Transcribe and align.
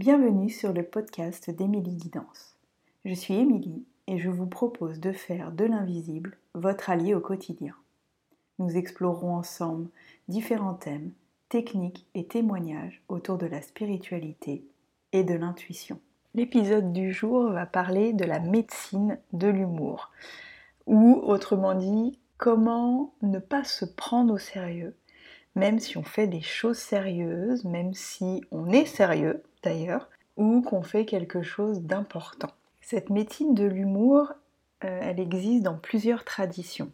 Bienvenue 0.00 0.48
sur 0.48 0.72
le 0.72 0.82
podcast 0.82 1.50
d'Émilie 1.50 1.94
Guidance. 1.94 2.56
Je 3.04 3.12
suis 3.12 3.34
Émilie 3.34 3.84
et 4.06 4.18
je 4.18 4.30
vous 4.30 4.46
propose 4.46 4.98
de 4.98 5.12
faire 5.12 5.52
de 5.52 5.66
l'invisible 5.66 6.38
votre 6.54 6.88
allié 6.88 7.14
au 7.14 7.20
quotidien. 7.20 7.74
Nous 8.58 8.78
explorerons 8.78 9.34
ensemble 9.34 9.90
différents 10.26 10.72
thèmes, 10.72 11.10
techniques 11.50 12.06
et 12.14 12.24
témoignages 12.24 13.02
autour 13.10 13.36
de 13.36 13.44
la 13.44 13.60
spiritualité 13.60 14.64
et 15.12 15.22
de 15.22 15.34
l'intuition. 15.34 16.00
L'épisode 16.34 16.94
du 16.94 17.12
jour 17.12 17.50
va 17.50 17.66
parler 17.66 18.14
de 18.14 18.24
la 18.24 18.40
médecine 18.40 19.18
de 19.34 19.48
l'humour, 19.48 20.12
ou 20.86 21.20
autrement 21.26 21.74
dit, 21.74 22.18
comment 22.38 23.12
ne 23.20 23.38
pas 23.38 23.64
se 23.64 23.84
prendre 23.84 24.32
au 24.32 24.38
sérieux, 24.38 24.94
même 25.56 25.78
si 25.78 25.98
on 25.98 26.04
fait 26.04 26.26
des 26.26 26.40
choses 26.40 26.78
sérieuses, 26.78 27.66
même 27.66 27.92
si 27.92 28.42
on 28.50 28.70
est 28.70 28.86
sérieux 28.86 29.42
d'ailleurs, 29.62 30.08
ou 30.36 30.62
qu'on 30.62 30.82
fait 30.82 31.04
quelque 31.04 31.42
chose 31.42 31.82
d'important. 31.82 32.50
Cette 32.80 33.10
médecine 33.10 33.54
de 33.54 33.64
l'humour, 33.64 34.32
euh, 34.84 35.00
elle 35.02 35.20
existe 35.20 35.62
dans 35.62 35.76
plusieurs 35.76 36.24
traditions. 36.24 36.90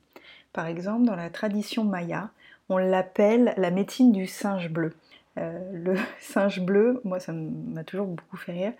Par 0.52 0.66
exemple, 0.66 1.04
dans 1.04 1.16
la 1.16 1.30
tradition 1.30 1.84
maya, 1.84 2.30
on 2.68 2.78
l'appelle 2.78 3.54
la 3.56 3.70
médecine 3.70 4.12
du 4.12 4.26
singe 4.26 4.70
bleu. 4.70 4.94
Euh, 5.38 5.58
le 5.72 5.94
singe 6.20 6.60
bleu, 6.60 7.00
moi 7.04 7.20
ça 7.20 7.32
m'a 7.32 7.84
toujours 7.84 8.06
beaucoup 8.06 8.36
fait 8.36 8.52
rire, 8.52 8.72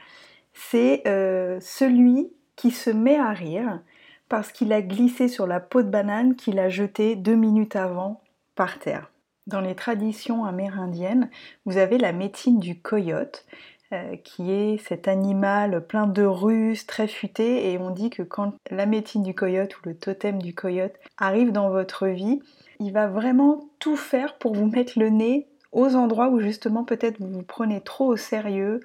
c'est 0.54 1.02
euh, 1.06 1.58
celui 1.60 2.30
qui 2.56 2.70
se 2.70 2.90
met 2.90 3.18
à 3.18 3.32
rire 3.32 3.80
parce 4.28 4.50
qu'il 4.50 4.72
a 4.72 4.82
glissé 4.82 5.28
sur 5.28 5.46
la 5.46 5.60
peau 5.60 5.82
de 5.82 5.88
banane 5.88 6.34
qu'il 6.34 6.58
a 6.58 6.68
jetée 6.68 7.14
deux 7.14 7.36
minutes 7.36 7.76
avant 7.76 8.20
par 8.54 8.78
terre. 8.78 9.10
Dans 9.46 9.60
les 9.60 9.76
traditions 9.76 10.44
amérindiennes, 10.44 11.30
vous 11.66 11.76
avez 11.76 11.98
la 11.98 12.12
médecine 12.12 12.58
du 12.58 12.80
coyote, 12.80 13.44
euh, 13.92 14.16
qui 14.16 14.50
est 14.50 14.78
cet 14.78 15.08
animal 15.08 15.86
plein 15.86 16.06
de 16.06 16.24
ruses, 16.24 16.86
très 16.86 17.06
futé, 17.06 17.70
et 17.72 17.78
on 17.78 17.90
dit 17.90 18.10
que 18.10 18.22
quand 18.22 18.54
la 18.70 18.86
médecine 18.86 19.22
du 19.22 19.34
coyote 19.34 19.76
ou 19.76 19.80
le 19.84 19.96
totem 19.96 20.42
du 20.42 20.54
coyote 20.54 20.94
arrive 21.18 21.52
dans 21.52 21.70
votre 21.70 22.06
vie, 22.06 22.40
il 22.80 22.92
va 22.92 23.06
vraiment 23.06 23.68
tout 23.78 23.96
faire 23.96 24.38
pour 24.38 24.54
vous 24.54 24.66
mettre 24.66 24.98
le 24.98 25.08
nez 25.08 25.46
aux 25.72 25.94
endroits 25.94 26.28
où 26.28 26.40
justement 26.40 26.84
peut-être 26.84 27.20
vous 27.20 27.30
vous 27.30 27.42
prenez 27.42 27.80
trop 27.80 28.06
au 28.06 28.16
sérieux, 28.16 28.80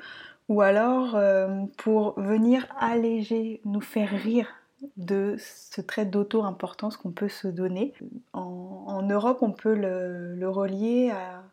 ou 0.50 0.62
alors 0.62 1.16
euh, 1.16 1.48
pour 1.78 2.20
venir 2.20 2.68
alléger, 2.80 3.62
nous 3.66 3.82
faire 3.82 4.10
rire 4.10 4.48
de 4.98 5.36
ce 5.38 5.82
trait 5.82 6.06
d'auto-importance 6.06 6.98
qu'on 6.98 7.12
peut 7.12 7.30
se 7.30 7.48
donner. 7.48 7.94
En, 8.34 9.02
Europe, 9.04 9.40
on 9.42 9.52
peut 9.52 9.76
le, 9.76 10.50
relier 10.50 11.12
à 11.12 11.44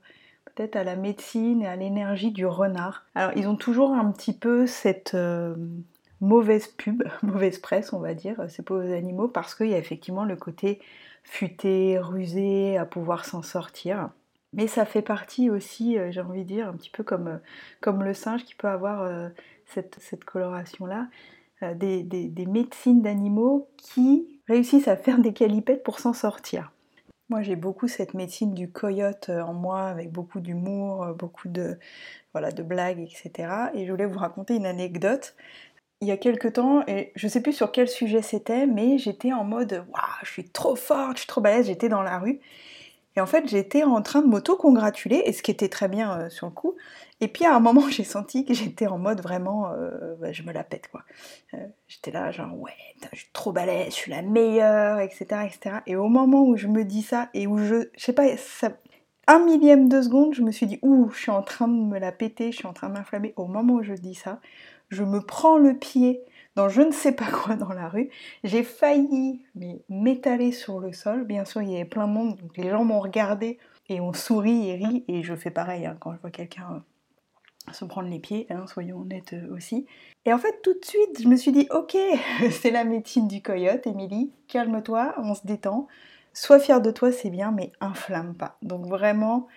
à 0.60 0.84
la 0.84 0.96
médecine 0.96 1.62
et 1.62 1.66
à 1.66 1.76
l'énergie 1.76 2.30
du 2.30 2.46
renard. 2.46 3.04
Alors, 3.14 3.32
ils 3.36 3.48
ont 3.48 3.56
toujours 3.56 3.92
un 3.92 4.10
petit 4.10 4.32
peu 4.32 4.66
cette 4.66 5.14
euh, 5.14 5.54
mauvaise 6.20 6.66
pub, 6.68 7.02
mauvaise 7.22 7.58
presse, 7.58 7.92
on 7.92 7.98
va 7.98 8.14
dire, 8.14 8.36
ces 8.48 8.62
pauvres 8.62 8.92
animaux, 8.92 9.28
parce 9.28 9.54
qu'il 9.54 9.68
y 9.68 9.74
a 9.74 9.78
effectivement 9.78 10.24
le 10.24 10.36
côté 10.36 10.80
futé, 11.24 11.98
rusé, 11.98 12.78
à 12.78 12.86
pouvoir 12.86 13.24
s'en 13.24 13.42
sortir. 13.42 14.10
Mais 14.54 14.66
ça 14.66 14.86
fait 14.86 15.02
partie 15.02 15.50
aussi, 15.50 15.98
euh, 15.98 16.10
j'ai 16.10 16.20
envie 16.20 16.42
de 16.42 16.48
dire, 16.48 16.68
un 16.68 16.72
petit 16.72 16.90
peu 16.90 17.02
comme, 17.02 17.28
euh, 17.28 17.38
comme 17.80 18.02
le 18.02 18.14
singe 18.14 18.44
qui 18.44 18.54
peut 18.54 18.68
avoir 18.68 19.30
cette, 19.66 19.96
cette 20.00 20.24
coloration-là. 20.24 21.08
Euh, 21.64 21.74
des, 21.74 22.46
médecines 22.46 23.02
d'animaux 23.02 23.68
qui 23.76 24.38
réussissent 24.46 24.86
à 24.86 24.96
faire 24.96 25.18
des 25.18 25.32
calipettes 25.32 25.82
pour 25.82 25.98
s'en 25.98 26.12
sortir. 26.12 26.70
Moi, 27.28 27.42
j'ai 27.42 27.56
beaucoup 27.56 27.88
cette 27.88 28.14
médecine 28.14 28.54
du 28.54 28.70
coyote 28.72 29.28
euh, 29.28 29.42
en 29.42 29.52
moi, 29.52 29.88
avec 29.88 30.10
beaucoup 30.10 30.40
d'humour, 30.40 31.02
euh, 31.04 31.12
beaucoup 31.12 31.48
de, 31.48 31.78
voilà, 32.32 32.50
de 32.52 32.62
blagues, 32.62 33.00
etc. 33.00 33.70
Et 33.74 33.86
je 33.86 33.90
voulais 33.92 34.06
vous 34.06 34.18
raconter 34.18 34.56
une 34.56 34.64
anecdote. 34.66 35.36
Il 36.00 36.08
y 36.08 36.12
a 36.12 36.16
quelques 36.18 36.54
temps, 36.54 36.84
et 36.88 37.12
je 37.16 37.28
sais 37.28 37.42
plus 37.42 37.52
sur 37.54 37.72
quel 37.72 37.88
sujet 37.88 38.22
c'était, 38.22 38.66
mais 38.66 38.98
j'étais 38.98 39.32
en 39.32 39.44
mode 39.44 39.72
Waouh, 39.88 40.04
je 40.24 40.30
suis 40.30 40.50
trop 40.50 40.76
forte, 40.76 41.14
je 41.16 41.20
suis 41.22 41.28
trop 41.28 41.40
balèze, 41.42 41.66
j'étais 41.66 41.88
dans 41.90 42.02
la 42.02 42.18
rue. 42.18 42.40
Et 43.16 43.20
en 43.20 43.26
fait, 43.26 43.48
j'étais 43.48 43.82
en 43.82 44.00
train 44.02 44.22
de 44.22 44.26
m'auto-congratuler, 44.26 45.22
et 45.24 45.32
ce 45.32 45.42
qui 45.42 45.50
était 45.50 45.68
très 45.68 45.88
bien 45.88 46.18
euh, 46.18 46.30
sur 46.30 46.46
le 46.46 46.52
coup. 46.52 46.76
Et 47.20 47.28
puis 47.28 47.44
à 47.44 47.54
un 47.54 47.60
moment, 47.60 47.82
j'ai 47.90 48.04
senti 48.04 48.44
que 48.44 48.54
j'étais 48.54 48.86
en 48.86 48.98
mode 48.98 49.20
vraiment, 49.20 49.72
euh, 49.72 50.14
bah, 50.20 50.32
je 50.32 50.42
me 50.42 50.52
la 50.52 50.64
pète 50.64 50.88
quoi. 50.88 51.02
Euh, 51.54 51.66
j'étais 51.88 52.10
là, 52.10 52.30
genre, 52.30 52.56
ouais, 52.58 52.72
je 53.12 53.18
suis 53.18 53.30
trop 53.32 53.52
balèze, 53.52 53.88
je 53.88 53.94
suis 53.94 54.10
la 54.10 54.22
meilleure, 54.22 55.00
etc., 55.00 55.26
etc. 55.46 55.76
Et 55.86 55.96
au 55.96 56.08
moment 56.08 56.42
où 56.44 56.56
je 56.56 56.68
me 56.68 56.84
dis 56.84 57.02
ça, 57.02 57.28
et 57.34 57.46
où 57.46 57.58
je, 57.58 57.88
je 57.96 58.04
sais 58.04 58.12
pas, 58.12 58.36
ça, 58.36 58.70
un 59.26 59.40
millième 59.40 59.88
de 59.88 60.00
seconde, 60.00 60.34
je 60.34 60.42
me 60.42 60.50
suis 60.50 60.66
dit, 60.66 60.78
ouh, 60.82 61.10
je 61.10 61.18
suis 61.18 61.30
en 61.30 61.42
train 61.42 61.68
de 61.68 61.74
me 61.74 61.98
la 61.98 62.12
péter, 62.12 62.50
je 62.50 62.58
suis 62.58 62.66
en 62.66 62.72
train 62.72 62.88
de 62.88 62.94
m'inflammer. 62.94 63.34
Au 63.36 63.46
moment 63.46 63.74
où 63.74 63.82
je 63.82 63.92
dis 63.92 64.14
ça, 64.14 64.40
je 64.88 65.02
me 65.02 65.20
prends 65.20 65.58
le 65.58 65.74
pied 65.74 66.22
je 66.66 66.82
ne 66.82 66.90
sais 66.90 67.12
pas 67.12 67.30
quoi 67.30 67.54
dans 67.54 67.72
la 67.72 67.88
rue. 67.88 68.10
J'ai 68.42 68.64
failli 68.64 69.44
m'étaler 69.88 70.50
sur 70.50 70.80
le 70.80 70.92
sol. 70.92 71.24
Bien 71.24 71.44
sûr, 71.44 71.62
il 71.62 71.70
y 71.70 71.76
avait 71.76 71.84
plein 71.84 72.08
de 72.08 72.12
monde, 72.12 72.36
donc 72.36 72.56
les 72.56 72.70
gens 72.70 72.84
m'ont 72.84 73.00
regardé 73.00 73.58
et 73.88 74.00
on 74.00 74.12
sourit 74.12 74.70
et 74.70 74.74
rit. 74.74 75.04
Et 75.06 75.22
je 75.22 75.36
fais 75.36 75.50
pareil 75.50 75.86
hein, 75.86 75.96
quand 76.00 76.12
je 76.14 76.18
vois 76.20 76.30
quelqu'un 76.30 76.82
euh, 77.68 77.72
se 77.72 77.84
prendre 77.84 78.08
les 78.08 78.18
pieds, 78.18 78.46
hein, 78.50 78.66
soyons 78.66 79.02
honnêtes 79.02 79.34
euh, 79.34 79.54
aussi. 79.54 79.86
Et 80.24 80.32
en 80.32 80.38
fait, 80.38 80.60
tout 80.62 80.74
de 80.74 80.84
suite, 80.84 81.22
je 81.22 81.28
me 81.28 81.36
suis 81.36 81.52
dit, 81.52 81.68
ok, 81.70 81.96
c'est 82.50 82.72
la 82.72 82.84
médecine 82.84 83.28
du 83.28 83.40
coyote, 83.40 83.86
Émilie, 83.86 84.32
calme-toi, 84.48 85.14
on 85.18 85.34
se 85.34 85.46
détend. 85.46 85.86
Sois 86.34 86.60
fière 86.60 86.80
de 86.80 86.90
toi, 86.90 87.10
c'est 87.10 87.30
bien, 87.30 87.50
mais 87.50 87.72
inflamme 87.80 88.34
pas. 88.34 88.58
Donc 88.62 88.86
vraiment, 88.86 89.48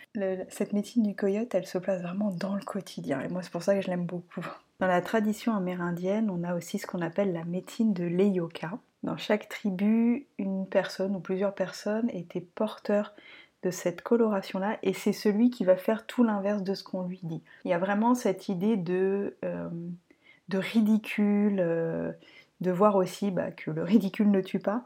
cette 0.50 0.74
médecine 0.74 1.04
du 1.04 1.16
coyote, 1.16 1.54
elle 1.54 1.68
se 1.68 1.78
place 1.78 2.02
vraiment 2.02 2.32
dans 2.32 2.56
le 2.56 2.64
quotidien. 2.64 3.22
Et 3.22 3.28
moi, 3.28 3.44
c'est 3.44 3.52
pour 3.52 3.62
ça 3.62 3.76
que 3.76 3.82
je 3.82 3.88
l'aime 3.88 4.06
beaucoup. 4.06 4.46
Dans 4.82 4.88
la 4.88 5.02
tradition 5.02 5.56
amérindienne, 5.56 6.32
on 6.32 6.44
a 6.44 6.56
aussi 6.56 6.80
ce 6.80 6.88
qu'on 6.88 7.04
appelle 7.04 7.34
la 7.34 7.46
médecine 7.46 7.94
de 7.94 8.04
l'Eyoka. 8.04 8.80
Dans 9.04 9.16
chaque 9.16 9.48
tribu, 9.48 10.26
une 10.40 10.66
personne 10.68 11.16
ou 11.16 11.20
plusieurs 11.20 11.54
personnes 11.54 12.10
étaient 12.10 12.42
porteurs 12.42 13.14
de 13.62 13.70
cette 13.70 14.02
coloration-là 14.02 14.80
et 14.82 14.94
c'est 14.94 15.14
celui 15.14 15.52
qui 15.52 15.66
va 15.66 15.76
faire 15.76 16.08
tout 16.08 16.24
l'inverse 16.24 16.64
de 16.64 16.74
ce 16.74 16.84
qu'on 16.84 17.04
lui 17.04 17.20
dit. 17.22 17.44
Il 17.64 17.70
y 17.70 17.76
a 17.76 17.78
vraiment 17.78 18.16
cette 18.16 18.50
idée 18.50 18.76
de, 18.76 19.38
euh, 19.46 19.70
ridicule, 20.52 21.60
euh, 21.60 22.12
de 22.62 22.72
voir 22.72 22.96
aussi 22.96 23.30
bah, 23.30 23.52
que 23.52 23.70
le 23.70 23.84
ridicule 23.84 24.32
ne 24.32 24.42
tue 24.42 24.58
pas, 24.58 24.86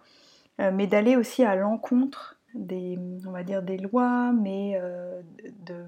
euh, 0.59 0.71
mais 0.73 0.87
d'aller 0.87 1.15
aussi 1.15 1.45
à 1.45 1.55
l'encontre 1.55 2.34
des, 2.55 2.97
on 3.27 3.31
va 3.31 3.43
dire, 3.43 3.61
des 3.61 3.77
lois, 3.77 4.31
mais 4.33 4.79
de, 5.65 5.85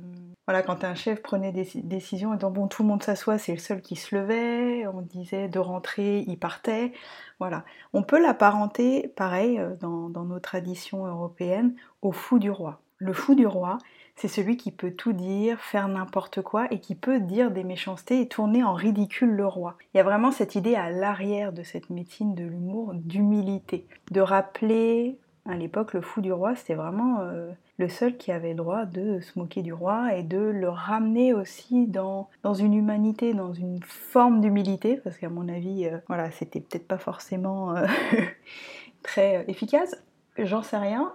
voilà, 0.47 0.63
quand 0.63 0.85
un 0.85 0.95
chef 0.95 1.21
prenait 1.21 1.51
des 1.51 1.67
décisions 1.83 2.33
et 2.33 2.37
disant 2.37 2.51
bon 2.51 2.67
tout 2.67 2.81
le 2.81 2.87
monde 2.87 3.03
s'assoit, 3.03 3.37
c'est 3.37 3.51
le 3.51 3.57
seul 3.57 3.81
qui 3.81 3.97
se 3.97 4.15
levait, 4.15 4.87
on 4.87 5.01
disait 5.01 5.49
de 5.49 5.59
rentrer, 5.59 6.23
il 6.25 6.39
partait. 6.39 6.93
Voilà. 7.37 7.65
On 7.91 8.01
peut 8.01 8.17
l'apparenter, 8.17 9.09
pareil, 9.17 9.59
euh, 9.59 9.75
dans, 9.81 10.07
nos 10.07 10.39
traditions 10.39 11.05
européennes, 11.05 11.75
au 12.01 12.13
fou 12.13 12.39
du 12.39 12.49
roi. 12.49 12.79
Le 12.97 13.11
fou 13.11 13.35
du 13.35 13.45
roi, 13.45 13.77
c'est 14.15 14.29
celui 14.29 14.55
qui 14.55 14.71
peut 14.71 14.91
tout 14.91 15.11
dire, 15.11 15.59
faire 15.59 15.89
n'importe 15.89 16.41
quoi 16.41 16.67
et 16.71 16.79
qui 16.79 16.95
peut 16.95 17.19
dire 17.19 17.51
des 17.51 17.65
méchancetés 17.65 18.21
et 18.21 18.29
tourner 18.29 18.63
en 18.63 18.73
ridicule 18.73 19.31
le 19.31 19.45
roi. 19.45 19.75
Il 19.93 19.97
y 19.97 19.99
a 19.99 20.03
vraiment 20.03 20.31
cette 20.31 20.55
idée 20.55 20.75
à 20.75 20.89
l'arrière 20.89 21.51
de 21.51 21.63
cette 21.63 21.89
médecine 21.89 22.35
de 22.35 22.45
l'humour 22.45 22.93
d'humilité, 22.93 23.85
de 24.11 24.21
rappeler 24.21 25.19
à 25.47 25.55
l'époque 25.55 25.93
le 25.93 26.01
fou 26.01 26.21
du 26.21 26.31
roi, 26.31 26.55
c'était 26.55 26.75
vraiment 26.75 27.21
euh, 27.21 27.51
le 27.77 27.87
seul 27.89 28.17
qui 28.17 28.31
avait 28.31 28.49
le 28.49 28.55
droit 28.55 28.85
de 28.85 29.19
se 29.21 29.39
moquer 29.39 29.61
du 29.61 29.73
roi 29.73 30.15
et 30.15 30.23
de 30.23 30.37
le 30.37 30.69
ramener 30.69 31.33
aussi 31.33 31.87
dans, 31.87 32.29
dans 32.43 32.53
une 32.53 32.73
humanité, 32.73 33.33
dans 33.33 33.53
une 33.53 33.81
forme 33.83 34.41
d'humilité, 34.41 34.97
parce 34.97 35.17
qu'à 35.17 35.29
mon 35.29 35.47
avis, 35.47 35.85
euh, 35.85 35.97
voilà, 36.07 36.31
c'était 36.31 36.59
peut-être 36.59 36.87
pas 36.87 36.97
forcément 36.97 37.75
euh, 37.75 37.85
très 39.03 39.45
efficace. 39.47 39.95
J'en 40.37 40.61
sais 40.61 40.77
rien, 40.77 41.13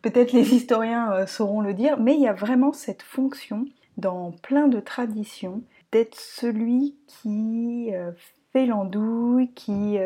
peut-être 0.00 0.32
les 0.32 0.54
historiens 0.54 1.26
sauront 1.26 1.60
le 1.60 1.74
dire, 1.74 2.00
mais 2.00 2.14
il 2.14 2.22
y 2.22 2.26
a 2.26 2.32
vraiment 2.32 2.72
cette 2.72 3.02
fonction 3.02 3.66
dans 3.98 4.32
plein 4.42 4.66
de 4.66 4.80
traditions 4.80 5.60
d'être 5.92 6.14
celui 6.14 6.96
qui 7.06 7.90
fait 8.54 8.64
l'andouille, 8.64 9.52
qui 9.52 9.98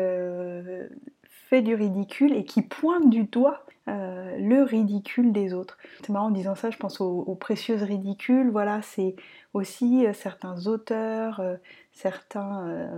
fait 1.51 1.61
du 1.61 1.75
ridicule 1.75 2.33
et 2.33 2.45
qui 2.45 2.61
pointe 2.61 3.09
du 3.09 3.25
doigt 3.25 3.65
euh, 3.89 4.37
le 4.37 4.63
ridicule 4.63 5.33
des 5.33 5.53
autres. 5.53 5.77
C'est 5.99 6.09
marrant 6.09 6.27
en 6.27 6.31
disant 6.31 6.55
ça, 6.55 6.71
je 6.71 6.77
pense 6.77 7.01
aux, 7.01 7.35
précieuses 7.35 7.83
ridicules. 7.83 8.49
Voilà, 8.49 8.81
c'est 8.81 9.17
aussi 9.53 10.07
euh, 10.07 10.13
certains 10.13 10.65
auteurs, 10.67 11.41
euh, 11.41 11.57
certains 11.91 12.89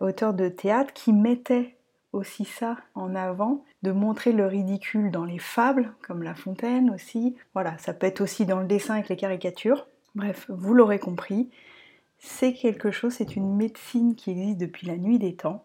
auteurs 0.00 0.34
de 0.34 0.48
théâtre 0.48 0.92
qui 0.92 1.12
mettaient 1.12 1.76
aussi 2.12 2.44
ça 2.44 2.76
en 2.96 3.14
avant, 3.14 3.64
de 3.84 3.92
montrer 3.92 4.32
le 4.32 4.46
ridicule 4.46 5.12
dans 5.12 5.24
les 5.24 5.38
fables, 5.38 5.92
comme 6.02 6.24
La 6.24 6.34
Fontaine 6.34 6.90
aussi. 6.90 7.36
Voilà, 7.54 7.78
ça 7.78 7.94
peut 7.94 8.08
être 8.08 8.20
aussi 8.20 8.46
dans 8.46 8.58
le 8.58 8.66
dessin 8.66 8.94
avec 8.94 9.08
les 9.08 9.16
caricatures. 9.16 9.86
Bref, 10.16 10.46
vous 10.48 10.74
l'aurez 10.74 10.98
compris, 10.98 11.50
c'est 12.18 12.52
quelque 12.52 12.90
chose, 12.90 13.12
c'est 13.12 13.36
une 13.36 13.54
médecine 13.54 14.16
qui 14.16 14.32
existe 14.32 14.58
depuis 14.58 14.88
la 14.88 14.96
nuit 14.96 15.20
des 15.20 15.36
temps 15.36 15.64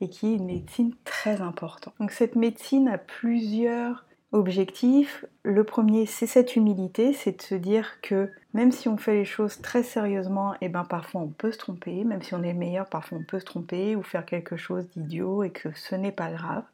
et 0.00 0.08
qui 0.08 0.32
est 0.32 0.36
une 0.36 0.46
médecine 0.46 0.94
très 1.04 1.40
importante. 1.40 1.94
Donc 2.00 2.10
cette 2.10 2.36
médecine 2.36 2.88
a 2.88 2.98
plusieurs 2.98 4.06
objectifs. 4.32 5.24
Le 5.42 5.64
premier, 5.64 6.06
c'est 6.06 6.26
cette 6.26 6.56
humilité, 6.56 7.12
c'est 7.12 7.38
de 7.38 7.42
se 7.42 7.54
dire 7.54 8.00
que 8.00 8.30
même 8.54 8.72
si 8.72 8.88
on 8.88 8.96
fait 8.96 9.14
les 9.14 9.24
choses 9.24 9.60
très 9.60 9.82
sérieusement, 9.82 10.54
et 10.54 10.58
eh 10.62 10.68
ben 10.68 10.84
parfois 10.84 11.20
on 11.22 11.28
peut 11.28 11.52
se 11.52 11.58
tromper, 11.58 12.04
même 12.04 12.22
si 12.22 12.34
on 12.34 12.42
est 12.42 12.52
le 12.52 12.58
meilleur, 12.58 12.88
parfois 12.88 13.18
on 13.18 13.24
peut 13.24 13.40
se 13.40 13.44
tromper 13.44 13.96
ou 13.96 14.02
faire 14.02 14.24
quelque 14.24 14.56
chose 14.56 14.88
d'idiot 14.90 15.42
et 15.42 15.50
que 15.50 15.68
ce 15.74 15.94
n'est 15.94 16.12
pas 16.12 16.30
grave. 16.30 16.64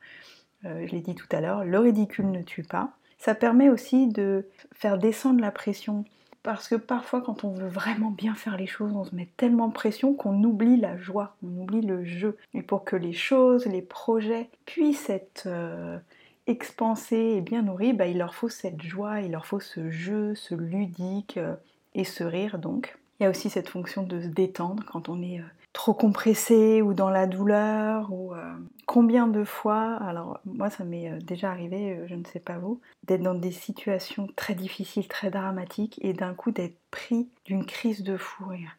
Euh, 0.64 0.86
je 0.86 0.92
l'ai 0.92 1.00
dit 1.00 1.14
tout 1.14 1.28
à 1.32 1.40
l'heure, 1.40 1.64
le 1.64 1.78
ridicule 1.78 2.30
ne 2.30 2.42
tue 2.42 2.62
pas. 2.62 2.90
Ça 3.18 3.34
permet 3.34 3.70
aussi 3.70 4.08
de 4.08 4.46
faire 4.72 4.98
descendre 4.98 5.40
la 5.40 5.50
pression. 5.50 6.04
Parce 6.46 6.68
que 6.68 6.76
parfois, 6.76 7.22
quand 7.22 7.42
on 7.42 7.50
veut 7.50 7.66
vraiment 7.66 8.12
bien 8.12 8.36
faire 8.36 8.56
les 8.56 8.68
choses, 8.68 8.92
on 8.94 9.02
se 9.02 9.12
met 9.16 9.26
tellement 9.36 9.66
de 9.66 9.72
pression 9.72 10.14
qu'on 10.14 10.44
oublie 10.44 10.76
la 10.76 10.96
joie, 10.96 11.34
on 11.42 11.62
oublie 11.62 11.80
le 11.80 12.04
jeu. 12.04 12.36
Et 12.54 12.62
pour 12.62 12.84
que 12.84 12.94
les 12.94 13.12
choses, 13.12 13.66
les 13.66 13.82
projets 13.82 14.48
puissent 14.64 15.10
être 15.10 15.46
euh, 15.46 15.98
expansés 16.46 17.34
et 17.36 17.40
bien 17.40 17.62
nourris, 17.62 17.94
bah, 17.94 18.06
il 18.06 18.18
leur 18.18 18.36
faut 18.36 18.48
cette 18.48 18.80
joie, 18.80 19.22
il 19.22 19.32
leur 19.32 19.44
faut 19.44 19.58
ce 19.58 19.90
jeu, 19.90 20.36
ce 20.36 20.54
ludique 20.54 21.36
euh, 21.36 21.56
et 21.96 22.04
ce 22.04 22.22
rire 22.22 22.60
donc. 22.60 22.96
Il 23.18 23.24
y 23.24 23.26
a 23.26 23.30
aussi 23.30 23.50
cette 23.50 23.68
fonction 23.68 24.04
de 24.04 24.20
se 24.20 24.28
détendre 24.28 24.84
quand 24.84 25.08
on 25.08 25.20
est 25.22 25.42
trop 25.76 25.92
compressé 25.92 26.80
ou 26.80 26.94
dans 26.94 27.10
la 27.10 27.26
douleur 27.26 28.10
ou 28.10 28.32
euh, 28.32 28.54
combien 28.86 29.26
de 29.26 29.44
fois 29.44 29.96
alors 29.96 30.40
moi 30.46 30.70
ça 30.70 30.84
m'est 30.84 31.10
euh, 31.10 31.18
déjà 31.18 31.50
arrivé 31.50 31.92
euh, 31.92 32.06
je 32.08 32.14
ne 32.14 32.24
sais 32.24 32.40
pas 32.40 32.56
vous 32.56 32.80
d'être 33.06 33.20
dans 33.20 33.34
des 33.34 33.52
situations 33.52 34.26
très 34.36 34.54
difficiles 34.54 35.06
très 35.06 35.28
dramatiques 35.28 35.98
et 36.02 36.14
d'un 36.14 36.32
coup 36.32 36.50
d'être 36.50 36.78
pris 36.90 37.28
d'une 37.44 37.66
crise 37.66 38.02
de 38.02 38.16
fou 38.16 38.46
rire. 38.46 38.70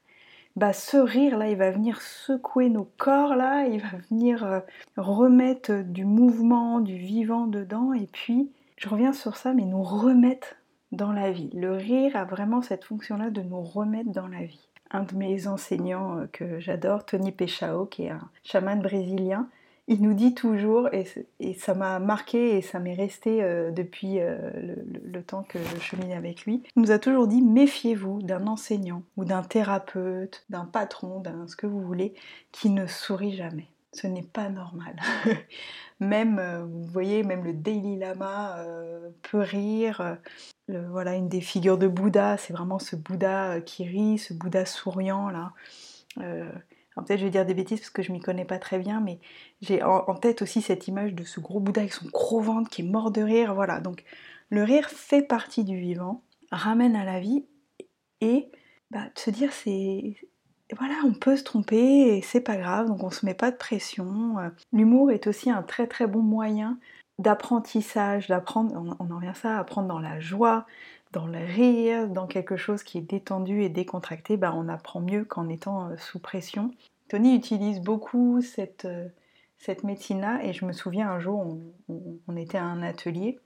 Bah 0.56 0.74
ce 0.74 0.98
rire 0.98 1.38
là 1.38 1.52
il 1.52 1.58
va 1.58 1.70
venir 1.70 2.02
secouer 2.02 2.70
nos 2.70 2.90
corps 2.98 3.36
là 3.36 3.68
il 3.68 3.80
va 3.80 4.00
venir 4.10 4.64
remettre 4.98 5.84
du 5.84 6.04
mouvement 6.04 6.80
du 6.80 6.98
vivant 6.98 7.46
dedans 7.46 7.94
et 7.94 8.08
puis 8.12 8.50
je 8.76 8.90
reviens 8.90 9.14
sur 9.14 9.38
ça 9.38 9.54
mais 9.54 9.66
nous 9.66 9.84
remettre 9.84 10.56
dans 10.92 11.12
la 11.12 11.32
vie. 11.32 11.52
Le 11.54 11.74
rire 11.74 12.16
a 12.16 12.26
vraiment 12.26 12.64
cette 12.64 12.86
fonction 12.86 13.18
là 13.18 13.30
de 13.30 13.44
nous 13.44 13.62
remettre 13.62 14.12
dans 14.12 14.28
la 14.28 14.46
vie 14.46 14.68
un 14.92 15.04
de 15.04 15.16
mes 15.16 15.48
enseignants 15.48 16.20
euh, 16.20 16.28
que 16.32 16.60
j'adore, 16.60 17.06
Tony 17.06 17.32
Pechao, 17.32 17.86
qui 17.86 18.04
est 18.04 18.12
un 18.12 18.30
chaman 18.44 18.82
brésilien, 18.82 19.48
il 19.90 20.02
nous 20.02 20.14
dit 20.14 20.34
toujours, 20.34 20.90
et, 20.92 21.06
ça 21.54 21.74
m'a 21.74 22.00
marqué 22.00 22.58
et 22.58 22.62
ça 22.62 22.80
m'est 22.80 22.94
resté 22.94 23.42
euh, 23.42 23.72
depuis 23.72 24.20
euh, 24.20 24.38
le, 25.02 25.24
temps 25.24 25.44
que 25.44 25.60
je 25.60 25.80
chemine 25.80 26.12
avec 26.12 26.46
lui, 26.46 26.62
il 26.76 26.82
nous 26.82 26.92
a 26.92 27.00
toujours 27.00 27.28
dit 27.28 27.42
méfiez-vous 27.42 28.22
d'un 28.22 28.48
enseignant 28.48 29.04
ou 29.16 29.24
d'un 29.24 29.44
thérapeute, 29.44 30.46
d'un 30.50 30.66
patron, 30.66 31.22
d'un 31.22 31.48
ce 31.48 31.56
que 31.56 31.68
vous 31.68 31.82
voulez, 31.82 32.14
qui 32.52 32.70
ne 32.70 32.86
sourit 32.86 33.36
jamais. 33.36 33.70
Ce 33.98 34.08
n'est 34.08 34.24
pas 34.24 34.50
normal. 34.50 34.96
même, 36.00 36.40
vous 36.70 36.84
voyez, 36.84 37.24
même 37.24 37.44
le 37.44 37.54
Daily 37.54 37.98
Lama 37.98 38.58
peut 39.24 39.40
rire 39.40 40.18
voilà, 40.68 41.16
une 41.16 41.30
des 41.30 41.42
figures 41.42 41.78
de 41.78 41.88
Bouddha, 41.88 42.38
c'est 42.38 42.54
vraiment 42.54 42.80
ce 42.80 42.96
Bouddha 42.96 43.54
euh, 43.54 43.62
qui 43.62 43.86
rit, 43.86 44.18
ce 44.18 44.34
Bouddha 44.34 44.66
souriant 44.66 45.30
là. 45.30 45.54
Euh, 46.20 46.52
peut-être 46.96 47.20
je 47.20 47.26
vais 47.26 47.32
dire 47.32 47.46
des 47.46 47.54
bêtises 47.54 47.80
parce 47.80 47.92
que 47.92 48.02
je 48.02 48.12
m'y 48.12 48.20
connais 48.20 48.46
pas 48.46 48.60
très 48.60 48.80
bien, 48.80 49.00
mais 49.00 49.20
j'ai 49.62 49.84
en, 49.84 50.16
tête 50.16 50.42
aussi 50.42 50.62
cette 50.62 50.88
image 50.88 51.14
de 51.14 51.24
ce 51.24 51.40
gros 51.40 51.60
Bouddha 51.60 51.82
avec 51.82 51.94
son 51.94 52.08
gros 52.08 52.42
ventre 52.42 52.70
qui 52.70 52.82
est 52.82 52.86
mort 52.86 53.12
de 53.12 53.22
rire. 53.22 53.54
Voilà, 53.54 53.80
donc 53.80 54.04
le 54.50 54.64
rire 54.64 54.90
fait 54.90 55.22
partie 55.22 55.64
du 55.64 55.78
vivant, 55.78 56.24
ramène 56.52 56.96
à 56.96 57.06
la 57.06 57.20
vie 57.20 57.46
et 58.20 58.50
bah, 58.92 59.06
de 59.16 59.20
se 59.20 59.30
dire 59.30 59.54
c'est 59.54 60.16
voilà, 60.76 60.96
on 61.06 61.14
peut 61.14 61.38
se 61.38 61.44
tromper 61.44 62.18
et 62.18 62.22
c'est 62.22 62.42
pas 62.42 62.58
grave, 62.58 62.88
donc 62.88 63.04
on 63.04 63.10
se 63.10 63.26
met 63.26 63.34
pas 63.34 63.52
de 63.52 63.56
pression. 63.56 64.38
Euh, 64.40 64.50
l'humour 64.74 65.12
est 65.12 65.28
aussi 65.28 65.50
un 65.50 65.64
très 65.64 65.88
très 65.88 66.08
bon 66.08 66.22
moyen 66.22 66.78
d'apprentissage, 67.20 68.28
d'apprendre, 68.28 68.96
on, 69.00 69.12
en 69.12 69.20
vient 69.20 69.34
ça, 69.34 69.58
apprendre 69.58 69.88
dans 69.88 70.00
la 70.00 70.20
joie, 70.20 70.66
dans 71.14 71.26
le 71.26 71.40
rire, 71.40 72.08
dans 72.08 72.28
quelque 72.28 72.58
chose 72.58 72.84
qui 72.84 72.98
est 72.98 73.02
détendu 73.02 73.64
et 73.64 73.70
décontracté, 73.70 74.38
bah, 74.38 74.54
on 74.56 74.68
apprend 74.68 75.00
mieux 75.00 75.24
qu'en 75.26 75.48
étant 75.50 75.90
euh, 75.90 75.98
sous 75.98 76.20
pression. 76.20 76.72
Tony 77.08 77.36
utilise 77.36 77.80
beaucoup 77.80 78.42
cette, 78.42 78.86
euh, 78.86 79.08
cette 79.58 79.84
médecine-là 79.84 80.40
et 80.44 80.54
je 80.54 80.66
me 80.66 80.74
souviens 80.74 81.10
un 81.10 81.20
jour, 81.20 81.58
on, 81.90 82.36
était 82.36 82.58
à 82.58 82.66
un 82.66 82.84
atelier 82.84 83.40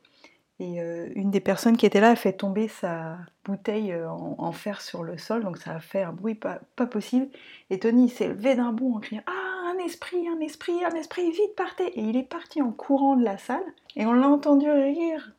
et 0.61 0.81
euh, 0.81 1.09
une 1.15 1.31
des 1.31 1.39
personnes 1.39 1.75
qui 1.75 1.85
était 1.85 1.99
là 1.99 2.11
a 2.11 2.15
fait 2.15 2.33
tomber 2.33 2.67
sa 2.67 3.17
bouteille 3.43 3.95
en, 3.95 4.51
fer 4.51 4.79
sur 4.81 5.03
le 5.03 5.17
sol, 5.17 5.43
donc 5.43 5.57
ça 5.57 5.71
a 5.71 5.79
fait 5.79 6.03
un 6.03 6.13
bruit 6.13 6.35
pas, 6.35 6.59
pas 6.75 6.85
possible. 6.85 7.27
Et 7.69 7.79
Tony 7.79 8.09
s'est 8.09 8.27
levé 8.27 8.55
d'un 8.55 8.71
bond 8.71 8.95
en 8.95 8.99
criant 8.99 9.23
Ah 9.25 9.51
esprit, 9.85 10.27
un 10.27 10.39
esprit, 10.39 10.83
un 10.85 10.95
esprit, 10.95 11.31
vite 11.31 11.55
partez 11.55 11.87
Et 11.99 12.01
il 12.01 12.17
est 12.17 12.23
parti 12.23 12.61
en 12.61 12.71
courant 12.71 13.15
de 13.15 13.23
la 13.23 13.37
salle 13.37 13.63
et 13.95 14.05
on 14.05 14.13
l'a 14.13 14.27
entendu 14.27 14.69
rire, 14.69 15.33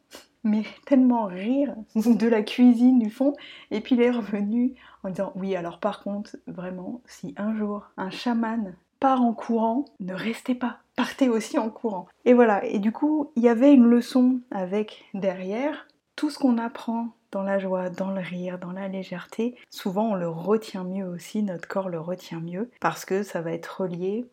mais 0.45 0.65
tellement 0.87 1.27
rire 1.27 1.75
de 1.95 2.29
la 2.29 2.43
cuisine 2.43 2.99
du 2.99 3.11
fond. 3.11 3.35
Et 3.71 3.81
puis 3.81 3.95
il 3.95 4.03
est 4.03 4.11
revenu 4.11 4.75
en 5.03 5.11
disant 5.11 5.33
oui, 5.37 5.57
alors 5.57 5.79
par 5.79 6.03
contre, 6.03 6.37
vraiment, 6.47 7.01
si 7.07 7.35
un 7.37 7.57
jour 7.57 7.91
un 7.97 8.11
chaman 8.11 8.75
part 9.03 9.21
en 9.21 9.33
courant, 9.33 9.85
ne 9.99 10.15
restez 10.15 10.55
pas, 10.55 10.79
partez 10.97 11.29
aussi 11.29 11.59
en 11.59 11.71
courant. 11.71 12.07
Et 12.25 12.35
voilà, 12.35 12.65
et 12.65 12.79
du 12.79 12.93
coup, 12.93 13.33
il 13.35 13.43
y 13.43 13.49
avait 13.49 13.75
une 13.75 13.89
leçon 13.89 14.41
avec 14.53 15.05
derrière 15.13 15.89
tout 16.15 16.31
ce 16.31 16.39
qu'on 16.39 16.57
apprend 16.57 17.09
dans 17.33 17.43
la 17.43 17.59
joie, 17.59 17.91
dans 17.91 18.13
le 18.13 18.21
rire, 18.21 18.61
dans 18.61 18.71
la 18.71 18.87
légèreté, 18.87 19.57
souvent 19.71 20.11
on 20.11 20.15
le 20.15 20.29
retient 20.29 20.85
mieux 20.85 21.07
aussi, 21.07 21.43
notre 21.43 21.67
corps 21.67 21.89
le 21.89 21.99
retient 21.99 22.41
mieux, 22.41 22.71
parce 22.81 23.05
que 23.05 23.25
ça 23.25 23.41
va 23.41 23.53
être 23.53 23.81
relié 23.81 24.27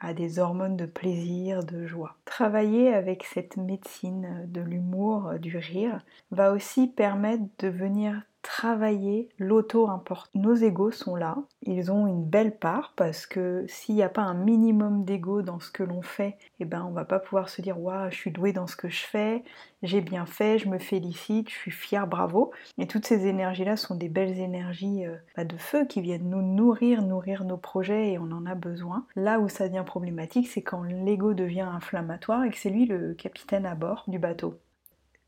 à 0.00 0.12
des 0.12 0.38
hormones 0.38 0.76
de 0.76 0.84
plaisir, 0.84 1.64
de 1.64 1.86
joie. 1.86 2.16
Travailler 2.26 2.92
avec 2.92 3.24
cette 3.24 3.56
médecine 3.56 4.44
de 4.48 4.60
l'humour, 4.60 5.34
du 5.38 5.56
rire, 5.56 6.00
va 6.30 6.52
aussi 6.52 6.88
permettre 6.88 7.44
de 7.60 7.68
venir 7.68 8.20
travailler 8.44 9.30
l'auto-import. 9.38 10.28
Nos 10.34 10.54
égaux 10.54 10.90
sont 10.90 11.16
là, 11.16 11.38
ils 11.62 11.90
ont 11.90 12.06
une 12.06 12.24
belle 12.24 12.56
part 12.56 12.92
parce 12.94 13.26
que 13.26 13.64
s'il 13.66 13.94
n'y 13.94 14.02
a 14.02 14.08
pas 14.10 14.22
un 14.22 14.34
minimum 14.34 15.04
d'ego 15.04 15.42
dans 15.42 15.58
ce 15.58 15.70
que 15.70 15.82
l'on 15.82 16.02
fait, 16.02 16.36
eh 16.60 16.66
ben 16.66 16.84
on 16.86 16.92
va 16.92 17.06
pas 17.06 17.18
pouvoir 17.18 17.48
se 17.48 17.62
dire 17.62 17.80
waouh, 17.80 18.10
je 18.10 18.16
suis 18.16 18.30
doué 18.30 18.52
dans 18.52 18.66
ce 18.66 18.76
que 18.76 18.90
je 18.90 19.02
fais, 19.02 19.42
j'ai 19.82 20.02
bien 20.02 20.26
fait, 20.26 20.58
je 20.58 20.68
me 20.68 20.78
félicite, 20.78 21.48
je 21.48 21.54
suis 21.54 21.70
fière, 21.70 22.06
bravo. 22.06 22.52
Et 22.76 22.86
toutes 22.86 23.06
ces 23.06 23.26
énergies-là 23.26 23.76
sont 23.76 23.94
des 23.94 24.10
belles 24.10 24.38
énergies 24.38 25.06
euh, 25.06 25.16
bah, 25.36 25.44
de 25.44 25.56
feu 25.56 25.86
qui 25.86 26.02
viennent 26.02 26.28
nous 26.28 26.42
nourrir, 26.42 27.02
nourrir 27.02 27.44
nos 27.44 27.56
projets 27.56 28.12
et 28.12 28.18
on 28.18 28.30
en 28.30 28.44
a 28.44 28.54
besoin. 28.54 29.06
Là 29.16 29.40
où 29.40 29.48
ça 29.48 29.68
devient 29.68 29.84
problématique, 29.86 30.48
c'est 30.48 30.62
quand 30.62 30.82
l'ego 30.82 31.32
devient 31.32 31.60
inflammatoire 31.62 32.44
et 32.44 32.50
que 32.50 32.58
c'est 32.58 32.70
lui 32.70 32.84
le 32.84 33.14
capitaine 33.14 33.64
à 33.64 33.74
bord 33.74 34.04
du 34.06 34.18
bateau 34.18 34.60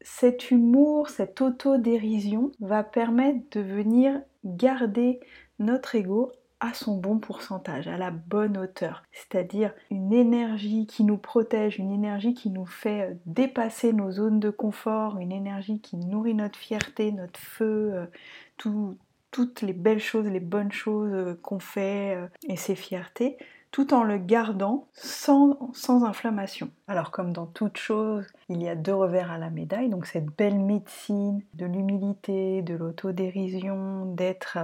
cet 0.08 0.52
humour, 0.52 1.10
cette 1.10 1.40
autodérision 1.40 2.52
va 2.60 2.84
permettre 2.84 3.40
de 3.50 3.60
venir 3.60 4.22
garder 4.44 5.18
notre 5.58 5.96
ego 5.96 6.30
à 6.60 6.74
son 6.74 6.96
bon 6.96 7.18
pourcentage, 7.18 7.88
à 7.88 7.98
la 7.98 8.12
bonne 8.12 8.56
hauteur. 8.56 9.02
C'est-à-dire 9.10 9.74
une 9.90 10.12
énergie 10.12 10.86
qui 10.86 11.02
nous 11.02 11.18
protège, 11.18 11.78
une 11.78 11.90
énergie 11.90 12.34
qui 12.34 12.50
nous 12.50 12.66
fait 12.66 13.10
euh, 13.10 13.14
dépasser 13.26 13.92
nos 13.92 14.12
zones 14.12 14.38
de 14.38 14.48
confort, 14.48 15.18
une 15.18 15.32
énergie 15.32 15.80
qui 15.80 15.96
nourrit 15.96 16.34
notre 16.34 16.58
fierté, 16.58 17.10
notre 17.10 17.40
feu, 17.40 17.92
euh, 17.92 18.94
toutes 19.32 19.60
les 19.60 19.72
belles 19.72 19.98
choses, 19.98 20.26
les 20.26 20.40
bonnes 20.40 20.72
choses 20.72 21.12
euh, 21.12 21.34
qu'on 21.42 21.58
fait 21.58 22.16
et 22.48 22.56
ses 22.56 22.76
fiertés 22.76 23.38
tout 23.76 23.92
en 23.92 24.04
le 24.04 24.16
gardant 24.16 24.88
sans, 24.94 25.58
inflammation. 25.84 26.70
Alors 26.88 27.10
comme 27.10 27.34
dans 27.34 27.44
toute 27.44 27.76
chose, 27.76 28.24
il 28.48 28.62
y 28.62 28.70
a 28.70 28.74
deux 28.74 28.94
revers 28.94 29.30
à 29.30 29.36
la 29.36 29.50
médaille, 29.50 29.90
donc 29.90 30.06
cette 30.06 30.34
belle 30.34 30.58
médecine 30.58 31.42
de 31.52 31.66
l'humilité, 31.66 32.62
de 32.62 32.74
l'autodérision, 32.74 34.06
d'être 34.14 34.56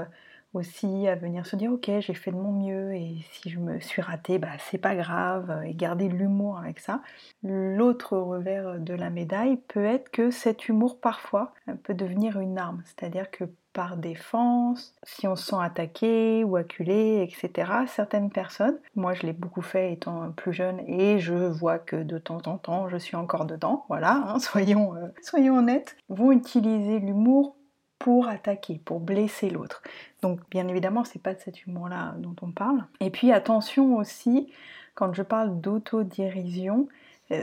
aussi 0.54 1.06
à 1.08 1.14
venir 1.14 1.44
se 1.44 1.56
dire 1.56 1.72
ok 1.72 1.90
j'ai 2.00 2.14
fait 2.14 2.30
de 2.30 2.36
mon 2.36 2.52
mieux 2.52 2.94
et 2.94 3.18
si 3.32 3.50
je 3.50 3.58
me 3.58 3.80
suis 3.80 4.00
ratée 4.00 4.38
bah 4.38 4.48
c'est 4.70 4.78
pas 4.78 4.94
grave 4.94 5.62
et 5.66 5.74
garder 5.74 6.08
l'humour 6.08 6.56
avec 6.56 6.80
ça. 6.80 7.02
L'autre 7.42 8.16
revers 8.16 8.80
de 8.80 8.94
la 8.94 9.10
médaille 9.10 9.58
peut 9.68 9.84
être 9.84 10.10
que 10.10 10.30
cet 10.30 10.70
humour 10.70 10.98
parfois 10.98 11.52
peut 11.82 11.92
devenir 11.92 12.40
une 12.40 12.56
arme. 12.56 12.82
C'est 12.86 13.04
à 13.04 13.10
dire 13.10 13.30
que 13.30 13.44
par 13.72 13.96
défense, 13.96 14.94
si 15.02 15.26
on 15.26 15.36
se 15.36 15.46
sent 15.46 15.56
attaqué 15.60 16.44
ou 16.44 16.56
acculé, 16.56 17.22
etc. 17.22 17.72
Certaines 17.86 18.30
personnes, 18.30 18.78
moi 18.94 19.14
je 19.14 19.22
l'ai 19.22 19.32
beaucoup 19.32 19.62
fait 19.62 19.92
étant 19.92 20.30
plus 20.32 20.52
jeune 20.52 20.80
et 20.86 21.18
je 21.18 21.34
vois 21.34 21.78
que 21.78 21.96
de 21.96 22.18
temps 22.18 22.42
en 22.46 22.58
temps 22.58 22.88
je 22.88 22.96
suis 22.96 23.16
encore 23.16 23.46
dedans, 23.46 23.84
voilà, 23.88 24.24
hein, 24.26 24.38
soyons, 24.40 24.94
euh, 24.96 25.08
soyons 25.22 25.58
honnêtes, 25.58 25.96
vont 26.08 26.32
utiliser 26.32 26.98
l'humour 26.98 27.56
pour 27.98 28.28
attaquer, 28.28 28.80
pour 28.84 29.00
blesser 29.00 29.48
l'autre. 29.48 29.82
Donc 30.22 30.40
bien 30.50 30.68
évidemment 30.68 31.04
c'est 31.04 31.22
pas 31.22 31.34
de 31.34 31.40
cet 31.40 31.64
humour-là 31.66 32.14
dont 32.18 32.36
on 32.42 32.50
parle. 32.50 32.84
Et 33.00 33.10
puis 33.10 33.32
attention 33.32 33.96
aussi, 33.96 34.52
quand 34.94 35.14
je 35.14 35.22
parle 35.22 35.60
d'autodérision, 35.60 36.88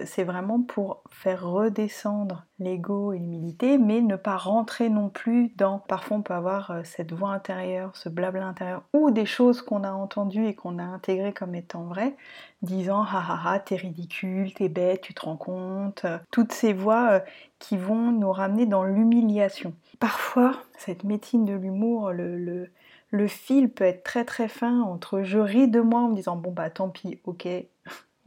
c'est 0.05 0.24
vraiment 0.24 0.62
pour 0.62 1.03
faire 1.09 1.43
redescendre 1.43 2.45
l'ego 2.59 3.13
et 3.13 3.19
l'humilité, 3.19 3.77
mais 3.77 4.01
ne 4.01 4.15
pas 4.15 4.38
rentrer 4.38 4.89
non 4.89 5.09
plus 5.09 5.53
dans. 5.55 5.79
Parfois, 5.79 6.17
on 6.17 6.21
peut 6.21 6.33
avoir 6.33 6.71
euh, 6.71 6.81
cette 6.83 7.12
voix 7.12 7.31
intérieure, 7.31 7.95
ce 7.95 8.09
blabla 8.09 8.45
intérieur, 8.45 8.83
ou 8.93 9.09
des 9.12 9.25
choses 9.25 9.62
qu'on 9.62 9.83
a 9.83 9.91
entendues 9.91 10.45
et 10.45 10.53
qu'on 10.53 10.77
a 10.77 10.83
intégrées 10.83 11.33
comme 11.33 11.55
étant 11.55 11.86
vraies, 11.86 12.15
disant 12.62 13.03
ha 13.03 13.24
ha 13.27 13.41
ha, 13.45 13.59
t'es 13.59 13.77
ridicule, 13.77 14.53
t'es 14.53 14.69
bête, 14.69 15.01
tu 15.01 15.13
te 15.13 15.21
rends 15.21 15.38
compte. 15.38 16.05
Toutes 16.31 16.51
ces 16.51 16.74
voix 16.74 17.21
qui 17.57 17.77
vont 17.77 18.12
nous 18.12 18.31
ramener 18.31 18.65
dans 18.65 18.83
l'humiliation. 18.83 19.74
Parfois, 20.00 20.53
cette 20.77 21.03
médecine 21.03 21.45
de 21.45 21.53
l'humour, 21.53 22.12
le, 22.12 22.69
le 23.12 23.27
fil 23.27 23.69
peut 23.69 23.86
être 23.86 24.03
très 24.03 24.25
très 24.25 24.48
fin 24.48 24.81
entre 24.81 25.24
je 25.24 25.39
ris 25.39 25.67
de 25.67 25.81
moi 25.81 26.01
en 26.01 26.09
me 26.09 26.15
disant 26.15 26.36
bon 26.36 26.51
bah 26.51 26.69
tant 26.69 26.89
pis, 26.89 27.19
ok, 27.25 27.48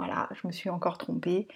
voilà, 0.05 0.29
je 0.33 0.47
me 0.47 0.53
suis 0.53 0.71
encore 0.71 0.99
trompée, 0.99 1.49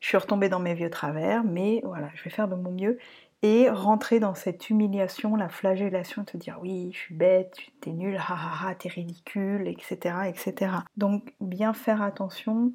je 0.00 0.08
suis 0.08 0.16
retombée 0.16 0.48
dans 0.48 0.60
mes 0.60 0.74
vieux 0.74 0.90
travers, 0.90 1.44
mais 1.44 1.80
voilà, 1.84 2.10
je 2.14 2.22
vais 2.22 2.30
faire 2.30 2.48
de 2.48 2.54
mon 2.54 2.70
mieux 2.70 2.98
et 3.42 3.70
rentrer 3.70 4.20
dans 4.20 4.34
cette 4.34 4.68
humiliation, 4.68 5.36
la 5.36 5.48
flagellation, 5.48 6.24
te 6.24 6.36
dire 6.36 6.58
oui, 6.62 6.90
je 6.92 6.98
suis 6.98 7.14
bête, 7.14 7.56
t'es 7.80 7.90
nul, 7.90 8.16
ha 8.16 8.34
ha 8.34 8.68
ha, 8.68 8.74
t'es 8.74 8.88
ridicule, 8.88 9.68
etc., 9.68 10.16
etc. 10.28 10.72
Donc 10.96 11.34
bien 11.40 11.72
faire 11.72 12.02
attention 12.02 12.72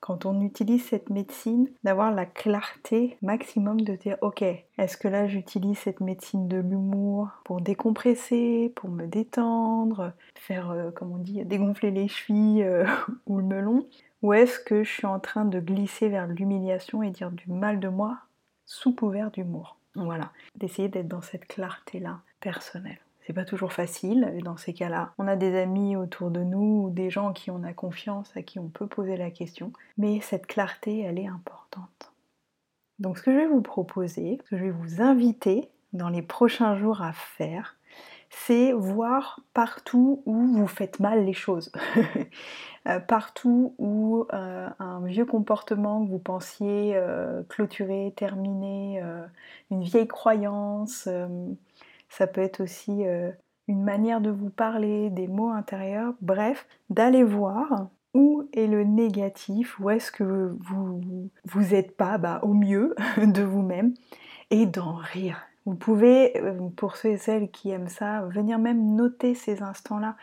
quand 0.00 0.24
on 0.24 0.40
utilise 0.40 0.84
cette 0.84 1.10
médecine, 1.10 1.68
d'avoir 1.84 2.10
la 2.10 2.24
clarté 2.24 3.18
maximum 3.22 3.82
de 3.82 3.94
dire 3.94 4.16
ok, 4.22 4.42
est-ce 4.42 4.96
que 4.96 5.08
là 5.08 5.28
j'utilise 5.28 5.78
cette 5.78 6.00
médecine 6.00 6.48
de 6.48 6.56
l'humour 6.56 7.28
pour 7.44 7.60
décompresser, 7.60 8.72
pour 8.74 8.90
me 8.90 9.06
détendre, 9.06 10.12
faire, 10.34 10.70
euh, 10.70 10.90
comme 10.90 11.12
on 11.12 11.18
dit, 11.18 11.44
dégonfler 11.44 11.90
les 11.90 12.08
chevilles 12.08 12.62
euh, 12.62 12.86
ou 13.26 13.38
le 13.38 13.44
melon? 13.44 13.86
Ou 14.22 14.32
est-ce 14.34 14.60
que 14.60 14.84
je 14.84 14.90
suis 14.90 15.06
en 15.06 15.18
train 15.18 15.44
de 15.44 15.60
glisser 15.60 16.08
vers 16.08 16.26
l'humiliation 16.26 17.02
et 17.02 17.10
dire 17.10 17.30
du 17.30 17.50
mal 17.50 17.80
de 17.80 17.88
moi 17.88 18.18
sous 18.66 18.94
couvert 18.94 19.30
d'humour? 19.30 19.78
Voilà, 19.94 20.30
d'essayer 20.56 20.88
d'être 20.88 21.08
dans 21.08 21.22
cette 21.22 21.46
clarté-là 21.46 22.20
personnelle. 22.40 23.00
C'est 23.26 23.32
pas 23.32 23.44
toujours 23.44 23.72
facile, 23.72 24.32
et 24.36 24.40
dans 24.40 24.56
ces 24.56 24.72
cas-là, 24.72 25.12
on 25.18 25.28
a 25.28 25.36
des 25.36 25.56
amis 25.58 25.96
autour 25.96 26.30
de 26.30 26.42
nous 26.42 26.84
ou 26.84 26.90
des 26.90 27.10
gens 27.10 27.28
en 27.28 27.32
qui 27.32 27.50
on 27.50 27.62
a 27.62 27.72
confiance, 27.72 28.36
à 28.36 28.42
qui 28.42 28.58
on 28.58 28.68
peut 28.68 28.86
poser 28.86 29.16
la 29.16 29.30
question, 29.30 29.72
mais 29.98 30.20
cette 30.20 30.46
clarté, 30.46 31.00
elle 31.00 31.18
est 31.18 31.28
importante. 31.28 32.12
Donc 32.98 33.18
ce 33.18 33.22
que 33.22 33.32
je 33.32 33.38
vais 33.38 33.46
vous 33.46 33.62
proposer, 33.62 34.38
ce 34.44 34.50
que 34.50 34.58
je 34.58 34.64
vais 34.64 34.70
vous 34.70 35.00
inviter 35.00 35.70
dans 35.92 36.08
les 36.08 36.22
prochains 36.22 36.76
jours 36.76 37.02
à 37.02 37.12
faire, 37.12 37.76
c'est 38.30 38.72
voir 38.72 39.40
partout 39.52 40.22
où 40.24 40.34
vous 40.34 40.66
faites 40.68 41.00
mal 41.00 41.24
les 41.24 41.34
choses. 41.34 41.70
Euh, 42.88 42.98
partout 42.98 43.74
où 43.76 44.24
euh, 44.32 44.66
un 44.78 45.00
vieux 45.04 45.26
comportement 45.26 46.02
que 46.02 46.10
vous 46.10 46.18
pensiez 46.18 46.92
euh, 46.94 47.42
clôturer, 47.50 48.14
terminer, 48.16 49.02
une 49.70 49.82
vieille 49.82 50.08
croyance, 50.08 51.06
ça 52.08 52.26
peut 52.26 52.40
être 52.40 52.60
aussi 52.60 53.04
une 53.68 53.82
manière 53.82 54.22
de 54.22 54.30
vous 54.30 54.48
parler, 54.48 55.10
des 55.10 55.28
mots 55.28 55.50
intérieurs, 55.50 56.14
bref, 56.22 56.66
d'aller 56.88 57.22
voir 57.22 57.88
où 58.14 58.48
est 58.54 58.66
le 58.66 58.84
négatif, 58.84 59.78
où 59.78 59.90
est-ce 59.90 60.10
que 60.10 60.56
vous 60.60 61.28
vous 61.44 61.60
n'êtes 61.60 61.98
pas 61.98 62.16
bah, 62.16 62.40
au 62.42 62.54
mieux 62.54 62.94
de 63.18 63.42
vous-même, 63.42 63.92
et 64.50 64.64
d'en 64.64 64.94
rire. 64.94 65.49
Vous 65.70 65.76
pouvez, 65.76 66.36
euh, 66.36 66.68
pour 66.74 66.96
ceux 66.96 67.10
et 67.10 67.16
celles 67.16 67.48
qui 67.48 67.70
aiment 67.70 67.86
ça, 67.86 68.22
venir 68.22 68.58
même 68.58 68.96
noter 68.96 69.36
ces 69.36 69.62
instants-là. 69.62 70.16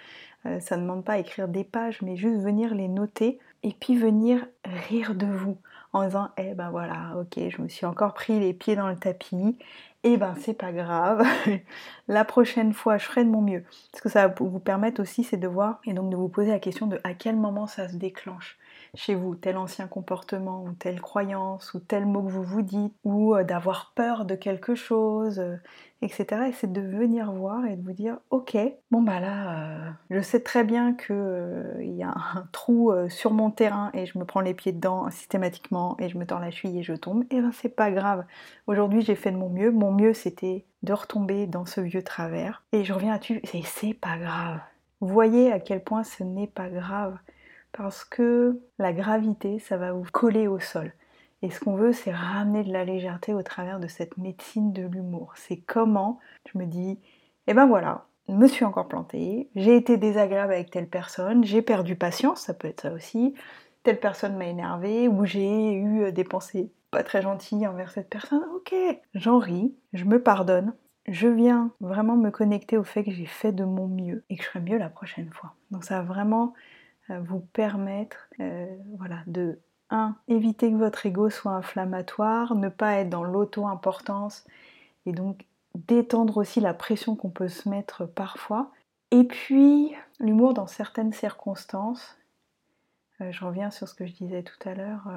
Euh, 0.46 0.60
ça 0.60 0.76
ne 0.76 0.82
demande 0.82 1.06
pas 1.06 1.14
à 1.14 1.20
écrire 1.20 1.48
des 1.48 1.64
pages, 1.64 2.02
mais 2.02 2.18
juste 2.18 2.42
venir 2.42 2.76
les 2.76 2.90
noter 2.90 3.40
et 3.64 3.72
puis 3.72 3.96
venir 3.96 4.46
rire 4.66 5.16
de 5.16 5.26
vous 5.26 5.58
en 5.94 6.04
disant 6.04 6.32
Eh 6.36 6.54
ben 6.54 6.70
voilà, 6.70 7.14
ok, 7.18 7.48
je 7.48 7.62
me 7.62 7.70
suis 7.70 7.86
encore 7.86 8.14
pris 8.14 8.42
les 8.42 8.54
pieds 8.54 8.76
dans 8.76 8.90
le 8.90 8.98
tapis, 8.98 9.58
eh 10.04 10.18
ben 10.18 10.36
c'est 10.38 10.54
pas 10.54 10.74
grave, 10.74 11.26
la 12.10 12.26
prochaine 12.26 12.74
fois 12.74 12.98
je 12.98 13.06
ferai 13.06 13.24
de 13.24 13.30
mon 13.30 13.42
mieux. 13.42 13.64
Ce 13.96 14.02
que 14.02 14.10
ça 14.10 14.28
va 14.28 14.36
vous 14.38 14.60
permettre 14.60 15.02
aussi, 15.02 15.24
c'est 15.24 15.38
de 15.38 15.48
voir 15.48 15.80
et 15.86 15.94
donc 15.94 16.10
de 16.10 16.18
vous 16.18 16.28
poser 16.28 16.52
la 16.52 16.60
question 16.60 16.88
de 16.88 17.00
à 17.06 17.14
quel 17.14 17.38
moment 17.38 17.68
ça 17.68 17.88
se 17.88 17.96
déclenche 17.96 18.58
chez 18.96 19.16
vous, 19.16 19.36
tel 19.36 19.58
ancien 19.58 19.88
comportement 19.88 20.64
ou 20.64 20.72
telle 20.72 21.02
croyance 21.02 21.74
ou 21.74 21.80
tel 21.80 22.06
mot 22.06 22.22
que 22.24 22.32
vous 22.32 22.44
vous 22.44 22.62
dites 22.62 22.94
ou 23.04 23.36
euh, 23.36 23.44
d'avoir 23.44 23.94
peur 23.96 24.26
de 24.26 24.36
quelque 24.36 24.76
chose, 24.76 25.40
euh, 25.40 25.56
etc. 26.02 26.44
Et 26.50 26.52
c'est 26.54 26.72
de 26.72 26.82
venir 26.82 27.32
voir 27.32 27.66
et 27.66 27.76
de 27.76 27.84
vous 27.84 27.94
dire 27.94 28.18
ok, 28.30 28.58
bon 28.92 29.02
bah 29.02 29.20
là, 29.20 29.88
euh, 29.88 29.90
je 30.10 30.20
sais 30.22 30.42
très 30.42 30.64
bien 30.64 30.94
qu'il 30.94 31.96
y 31.96 32.04
a 32.04 32.10
un 32.10 32.48
trou 32.52 32.92
sur 33.10 33.34
mon 33.34 33.52
terrain 33.52 33.92
et 33.94 34.06
je 34.06 34.18
me 34.18 34.26
prends 34.26 34.42
les 34.42 34.54
pieds 34.54 34.72
dedans 34.72 35.10
systématiquement 35.10 35.96
et 36.00 36.10
je 36.10 36.18
me 36.18 36.26
tords 36.26 36.40
la 36.40 36.52
cheville 36.52 36.80
et 36.80 36.84
je 36.84 36.94
tombe. 36.94 37.24
Et 37.24 37.38
eh 37.38 37.42
ben 37.42 37.52
c'est 37.52 37.70
pas 37.70 37.92
grave. 37.92 38.26
Aujourd'hui 38.68 39.02
j'ai 39.02 39.16
fait 39.16 39.32
de 39.32 39.38
mon 39.38 39.50
mieux. 39.50 39.72
Mon 39.72 39.92
mieux 39.92 40.14
c'était 40.14 40.66
de 40.84 40.94
retomber 40.94 41.48
dans 41.48 41.66
ce 41.66 41.82
vieux 41.82 42.04
travers 42.04 42.64
et 42.72 42.84
je 42.84 42.94
reviens 42.94 43.12
là-dessus 43.12 43.42
et 43.54 43.64
c'est 43.64 43.94
pas 43.94 44.18
grave. 44.18 44.60
Voyez 45.00 45.52
à 45.52 45.60
quel 45.60 45.84
point 45.84 46.04
ce 46.04 46.24
n'est 46.24 46.48
pas 46.48 46.70
grave 46.70 47.18
parce 47.78 48.04
que 48.04 48.60
la 48.80 48.92
gravité, 48.92 49.60
ça 49.60 49.78
va 49.78 49.94
vous 49.94 50.10
coller 50.12 50.48
au 50.48 50.60
sol. 50.60 50.92
Et 51.44 51.52
ce 51.52 51.60
qu'on 51.60 51.76
veut, 51.76 51.94
c'est 51.94 52.12
ramener 52.12 52.64
de 52.64 52.74
la 52.74 52.84
légèreté 52.84 53.36
au 53.36 53.44
travers 53.44 53.80
de 53.80 53.88
cette 53.88 54.18
médecine 54.18 54.74
de 54.74 54.82
l'humour. 54.82 55.34
C'est 55.36 55.58
comment 55.58 56.20
je 56.52 56.58
me 56.58 56.66
dis, 56.66 57.00
eh 57.46 57.54
ben 57.54 57.68
voilà, 57.68 58.08
me 58.28 58.48
suis 58.48 58.66
encore 58.66 58.88
plantée, 58.88 59.50
j'ai 59.56 59.76
été 59.76 59.98
désagréable 59.98 60.54
avec 60.54 60.72
telle 60.72 60.90
personne, 60.90 61.44
j'ai 61.44 61.62
perdu 61.62 61.96
patience, 61.96 62.42
ça 62.42 62.56
peut 62.56 62.68
être 62.68 62.82
ça 62.82 62.92
aussi, 62.92 63.36
telle 63.84 64.00
personne 64.00 64.36
m'a 64.36 64.48
énervé, 64.48 65.08
ou 65.08 65.26
j'ai 65.26 65.74
eu 65.74 66.12
des 66.12 66.24
pensées 66.24 66.72
pas 66.90 67.04
très 67.04 67.22
gentilles 67.22 67.68
envers 67.68 67.92
cette 67.92 68.10
personne, 68.10 68.44
ok, 68.56 68.74
j'en 69.14 69.38
ris, 69.38 69.76
je 69.94 70.06
me 70.06 70.22
pardonne, 70.22 70.74
je 71.08 71.28
viens 71.28 71.72
vraiment 71.80 72.18
me 72.18 72.32
connecter 72.32 72.78
au 72.78 72.84
fait 72.84 73.04
que 73.04 73.12
j'ai 73.12 73.28
fait 73.28 73.52
de 73.52 73.64
mon 73.64 73.88
mieux 73.88 74.26
et 74.30 74.36
que 74.36 74.44
je 74.44 74.50
ferai 74.50 74.62
mieux 74.62 74.78
la 74.78 74.90
prochaine 74.90 75.30
fois. 75.32 75.54
Donc 75.72 75.84
ça 75.84 76.00
va 76.00 76.04
vraiment 76.04 76.54
euh, 76.54 76.77
vous 77.10 77.40
permettre 77.40 78.30
euh, 78.40 78.68
voilà, 78.98 79.20
de 79.28 79.60
1. 79.90 80.16
éviter 80.28 80.72
que 80.72 80.78
votre 80.78 81.06
ego 81.06 81.30
soit 81.30 81.54
inflammatoire, 81.54 82.56
ne 82.56 82.70
pas 82.70 82.96
être 82.96 83.10
dans 83.10 83.24
l'auto-importance 83.24 84.46
et 85.06 85.14
donc 85.14 85.46
détendre 85.76 86.38
aussi 86.38 86.60
la 86.60 86.74
pression 86.74 87.16
qu'on 87.16 87.30
peut 87.30 87.48
se 87.48 87.70
mettre 87.70 88.06
parfois. 88.06 88.72
Et 89.12 89.24
puis 89.24 89.94
l'humour 90.20 90.54
dans 90.54 90.68
certaines 90.68 91.14
circonstances, 91.14 92.18
euh, 93.22 93.32
je 93.32 93.46
reviens 93.46 93.72
sur 93.72 93.88
ce 93.88 93.94
que 93.94 94.06
je 94.06 94.14
disais 94.14 94.44
tout 94.44 94.68
à 94.68 94.74
l'heure, 94.74 95.08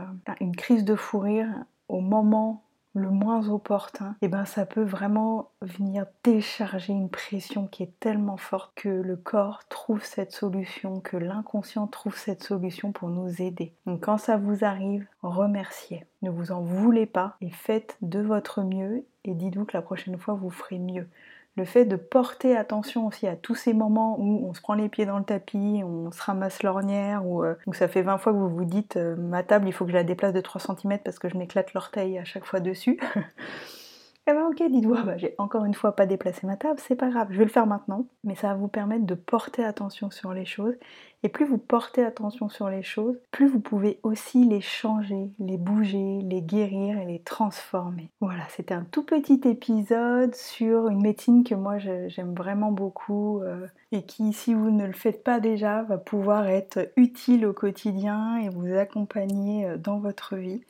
une 0.41 0.55
crise 0.55 0.85
de 0.85 0.95
fou 0.95 1.19
rire 1.19 1.49
au 1.89 2.01
moment 2.01 2.63
le 2.95 3.11
moins 3.11 3.49
opportun, 3.49 4.17
et 4.21 4.27
eh 4.27 4.29
ben 4.29 4.45
ça 4.45 4.67
peut 4.67 4.83
vraiment 4.83 5.51
venir 5.63 6.07
décharger 6.25 6.93
une 6.93 7.09
pression 7.09 7.67
qui 7.67 7.85
est 7.85 8.01
tellement 8.01 8.37
forte 8.37 8.73
que 8.75 8.89
le 8.89 9.17
corps 9.17 9.63
trouve 9.69 10.05
cette 10.05 10.33
solution, 10.33 11.01
que 11.01 11.17
l'inconscient 11.17 11.87
trouve 11.87 12.17
cette 12.17 12.43
solution 12.43 12.93
pour 12.93 13.09
nous 13.09 13.41
aider. 13.41 13.75
Donc 13.87 14.05
quand 14.05 14.19
ça 14.19 14.37
vous 14.37 14.65
arrive, 14.65 15.07
remerciez. 15.23 16.05
Ne 16.23 16.31
vous 16.31 16.53
en 16.53 16.63
voulez 16.63 17.07
pas 17.07 17.37
et 17.41 17.51
faites 17.51 17.97
de 18.03 18.21
votre 18.21 18.63
mieux 18.63 19.05
et 19.25 19.35
dites-vous 19.35 19.65
que 19.65 19.77
la 19.77 19.83
prochaine 19.83 20.19
fois 20.19 20.35
vous 20.35 20.51
ferez 20.51 20.79
mieux 20.79 21.09
le 21.57 21.65
fait 21.65 21.85
de 21.85 21.97
porter 21.97 22.57
attention 22.57 23.07
aussi 23.07 23.27
à 23.27 23.37
tous 23.37 23.55
ces 23.55 23.73
moments 23.73 24.17
où 24.19 24.49
on 24.49 24.55
se 24.55 24.61
prend 24.61 24.75
les 24.75 24.89
pieds 24.89 25.07
dans 25.07 25.19
le 25.19 25.25
tapis, 25.25 25.83
on 25.85 26.11
se 26.11 26.23
ramasse 26.23 26.63
l'ornière, 26.63 27.27
ou 27.27 27.45
euh, 27.45 27.55
ça 27.73 27.89
fait 27.89 28.03
20 28.03 28.19
fois 28.19 28.33
que 28.33 28.39
vous 28.39 28.49
vous 28.49 28.65
dites 28.65 28.97
euh, 28.97 29.17
ma 29.17 29.43
table 29.43 29.67
il 29.69 29.73
faut 29.73 29.85
que 29.85 29.91
je 29.91 29.97
la 29.97 30.05
déplace 30.05 30.33
de 30.33 30.41
3 30.41 30.61
cm 30.61 30.99
parce 31.05 31.19
que 31.19 31.29
je 31.29 31.37
m'éclate 31.37 31.75
l'orteil 31.75 32.19
à 32.19 32.25
chaque 32.25 32.45
fois 32.45 32.61
dessus. 32.61 33.01
Eh 34.27 34.33
ben 34.33 34.47
ok, 34.47 34.63
dites-vous, 34.71 34.95
ah 34.97 35.03
bah, 35.03 35.17
j'ai 35.17 35.35
encore 35.39 35.65
une 35.65 35.75
fois 35.75 35.97
pas 35.97 36.07
déplacé 36.07 36.47
ma 36.47 36.57
table, 36.57 36.79
c'est 36.79 36.95
pas 36.95 37.09
grave, 37.09 37.29
je 37.31 37.39
vais 37.39 37.45
le 37.45 37.51
faire 37.51 37.67
maintenant. 37.67 38.07
Mais 38.23 38.35
ça 38.35 38.49
va 38.49 38.55
vous 38.55 38.69
permettre 38.69 39.07
de 39.07 39.15
porter 39.15 39.65
attention 39.65 40.11
sur 40.11 40.35
les 40.35 40.45
choses. 40.45 40.75
Et 41.23 41.29
plus 41.29 41.47
vous 41.47 41.59
portez 41.59 42.05
attention 42.05 42.49
sur 42.49 42.69
les 42.69 42.83
choses, 42.83 43.19
plus 43.31 43.47
vous 43.47 43.61
pouvez 43.61 43.99
aussi 44.03 44.45
les 44.45 44.61
changer, 44.61 45.31
les 45.39 45.57
bouger, 45.57 46.21
les 46.23 46.43
guérir 46.43 46.99
et 46.99 47.07
les 47.07 47.21
transformer. 47.21 48.11
Voilà, 48.21 48.43
c'était 48.51 48.75
un 48.75 48.85
tout 48.85 49.05
petit 49.05 49.41
épisode 49.45 50.35
sur 50.35 50.89
une 50.89 51.03
médecine 51.03 51.43
que 51.43 51.55
moi 51.55 51.79
j'aime 51.79 52.35
vraiment 52.35 52.73
beaucoup 52.73 53.41
euh, 53.41 53.67
et 53.91 54.05
qui, 54.05 54.33
si 54.33 54.55
vous 54.55 54.71
ne 54.71 54.87
le 54.87 54.93
faites 54.93 55.25
pas 55.25 55.41
déjà, 55.41 55.83
va 55.83 55.99
pouvoir 55.99 56.47
être 56.47 56.91
utile 56.97 57.47
au 57.47 57.53
quotidien 57.53 58.37
et 58.37 58.49
vous 58.49 58.75
accompagner 58.75 59.67
euh, 59.67 59.77
dans 59.77 59.99
votre 59.99 60.37
vie. 60.37 60.63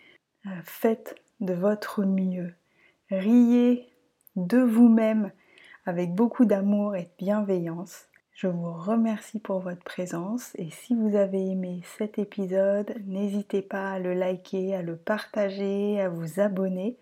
Euh, 0.46 0.50
faites 0.64 1.16
de 1.40 1.52
votre 1.52 2.04
mieux 2.04 2.54
riez 3.10 3.88
de 4.36 4.58
vous-même 4.58 5.32
avec 5.86 6.14
beaucoup 6.14 6.44
d'amour 6.44 6.96
et 6.96 7.04
de 7.04 7.10
bienveillance. 7.18 8.06
Je 8.34 8.46
vous 8.46 8.72
remercie 8.72 9.38
pour 9.38 9.60
votre 9.60 9.82
présence 9.82 10.52
et 10.54 10.70
si 10.70 10.94
vous 10.94 11.14
avez 11.16 11.50
aimé 11.50 11.82
cet 11.98 12.18
épisode, 12.18 12.94
n'hésitez 13.06 13.60
pas 13.60 13.92
à 13.92 13.98
le 13.98 14.14
liker, 14.14 14.74
à 14.74 14.82
le 14.82 14.96
partager, 14.96 16.00
à 16.00 16.08
vous 16.08 16.40
abonner 16.40 16.96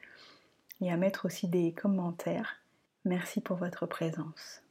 et 0.81 0.91
à 0.91 0.97
mettre 0.97 1.27
aussi 1.27 1.47
des 1.47 1.73
commentaires. 1.73 2.57
Merci 3.05 3.41
pour 3.41 3.57
votre 3.57 3.87
présence. 3.87 4.68